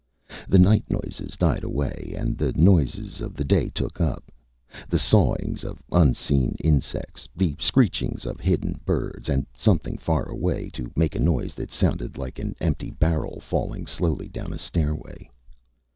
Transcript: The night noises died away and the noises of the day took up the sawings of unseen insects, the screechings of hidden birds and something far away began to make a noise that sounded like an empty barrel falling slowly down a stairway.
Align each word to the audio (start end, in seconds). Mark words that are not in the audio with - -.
The 0.49 0.57
night 0.57 0.83
noises 0.89 1.37
died 1.37 1.63
away 1.63 2.15
and 2.17 2.35
the 2.35 2.53
noises 2.53 3.21
of 3.21 3.35
the 3.35 3.43
day 3.43 3.69
took 3.69 4.01
up 4.01 4.31
the 4.89 4.97
sawings 4.97 5.63
of 5.63 5.83
unseen 5.91 6.55
insects, 6.63 7.29
the 7.35 7.55
screechings 7.59 8.25
of 8.25 8.39
hidden 8.39 8.79
birds 8.83 9.29
and 9.29 9.45
something 9.55 9.99
far 9.99 10.25
away 10.27 10.71
began 10.73 10.85
to 10.85 10.91
make 10.95 11.13
a 11.15 11.19
noise 11.19 11.53
that 11.53 11.69
sounded 11.71 12.17
like 12.17 12.39
an 12.39 12.55
empty 12.59 12.89
barrel 12.89 13.39
falling 13.41 13.85
slowly 13.85 14.27
down 14.27 14.51
a 14.53 14.57
stairway. 14.57 15.29